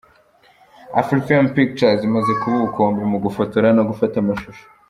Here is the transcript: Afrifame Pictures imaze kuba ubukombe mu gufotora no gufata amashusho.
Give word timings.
Afrifame 1.01 1.47
Pictures 1.57 2.01
imaze 2.09 2.31
kuba 2.41 2.55
ubukombe 2.59 3.01
mu 3.11 3.17
gufotora 3.25 3.67
no 3.75 3.83
gufata 3.89 4.15
amashusho. 4.19 4.63